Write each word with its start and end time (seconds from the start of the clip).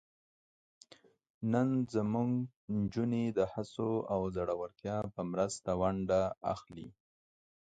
نن 1.51 1.69
زموږ 1.93 2.31
نجونې 2.75 3.23
د 3.37 3.39
هڅو 3.53 3.91
او 4.13 4.21
زړورتیا 4.35 4.97
په 5.13 5.21
مرسته 5.31 5.69
ونډه 5.81 6.21
واخلي. 6.43 6.89